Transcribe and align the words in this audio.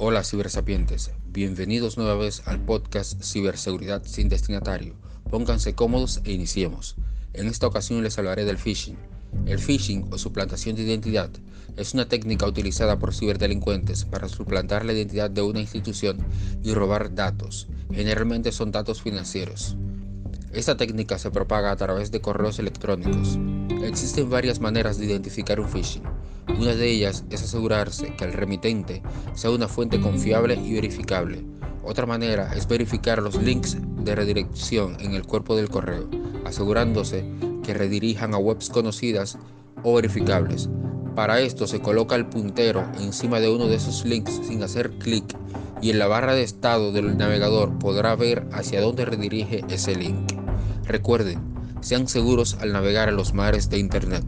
Hola 0.00 0.22
cibersapientes, 0.22 1.10
bienvenidos 1.26 1.96
nueva 1.96 2.14
vez 2.14 2.42
al 2.46 2.60
podcast 2.60 3.20
Ciberseguridad 3.20 4.04
sin 4.04 4.28
destinatario. 4.28 4.94
Pónganse 5.28 5.74
cómodos 5.74 6.20
e 6.22 6.30
iniciemos. 6.30 6.94
En 7.32 7.48
esta 7.48 7.66
ocasión 7.66 8.04
les 8.04 8.16
hablaré 8.16 8.44
del 8.44 8.58
phishing. 8.58 8.96
El 9.46 9.58
phishing 9.58 10.06
o 10.12 10.16
suplantación 10.16 10.76
de 10.76 10.82
identidad 10.82 11.30
es 11.76 11.94
una 11.94 12.08
técnica 12.08 12.46
utilizada 12.46 13.00
por 13.00 13.12
ciberdelincuentes 13.12 14.04
para 14.04 14.28
suplantar 14.28 14.84
la 14.84 14.92
identidad 14.92 15.32
de 15.32 15.42
una 15.42 15.58
institución 15.58 16.18
y 16.62 16.74
robar 16.74 17.16
datos. 17.16 17.66
Generalmente 17.92 18.52
son 18.52 18.70
datos 18.70 19.02
financieros. 19.02 19.76
Esta 20.52 20.76
técnica 20.76 21.18
se 21.18 21.32
propaga 21.32 21.72
a 21.72 21.76
través 21.76 22.12
de 22.12 22.20
correos 22.20 22.60
electrónicos. 22.60 23.36
Existen 23.82 24.30
varias 24.30 24.60
maneras 24.60 24.96
de 24.96 25.06
identificar 25.06 25.58
un 25.58 25.68
phishing. 25.68 26.04
Una 26.56 26.74
de 26.74 26.90
ellas 26.90 27.24
es 27.30 27.42
asegurarse 27.42 28.14
que 28.16 28.24
el 28.24 28.32
remitente 28.32 29.02
sea 29.34 29.50
una 29.50 29.68
fuente 29.68 30.00
confiable 30.00 30.54
y 30.54 30.74
verificable. 30.74 31.44
Otra 31.84 32.06
manera 32.06 32.52
es 32.54 32.66
verificar 32.66 33.22
los 33.22 33.40
links 33.40 33.76
de 34.04 34.14
redirección 34.14 34.96
en 35.00 35.14
el 35.14 35.24
cuerpo 35.24 35.56
del 35.56 35.68
correo, 35.68 36.08
asegurándose 36.44 37.24
que 37.62 37.74
redirijan 37.74 38.34
a 38.34 38.38
webs 38.38 38.70
conocidas 38.70 39.38
o 39.82 39.94
verificables. 39.94 40.68
Para 41.14 41.40
esto 41.40 41.66
se 41.66 41.80
coloca 41.80 42.14
el 42.14 42.26
puntero 42.26 42.84
encima 43.00 43.40
de 43.40 43.50
uno 43.50 43.66
de 43.66 43.76
esos 43.76 44.04
links 44.04 44.40
sin 44.46 44.62
hacer 44.62 44.90
clic 44.98 45.36
y 45.80 45.90
en 45.90 45.98
la 45.98 46.06
barra 46.06 46.34
de 46.34 46.42
estado 46.42 46.92
del 46.92 47.16
navegador 47.16 47.78
podrá 47.78 48.14
ver 48.16 48.46
hacia 48.52 48.80
dónde 48.80 49.04
redirige 49.04 49.64
ese 49.68 49.96
link. 49.96 50.32
Recuerden, 50.84 51.40
sean 51.80 52.08
seguros 52.08 52.56
al 52.60 52.72
navegar 52.72 53.08
a 53.08 53.12
los 53.12 53.34
mares 53.34 53.68
de 53.70 53.78
Internet. 53.78 54.24